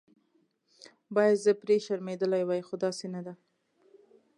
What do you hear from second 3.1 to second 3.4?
نه ده.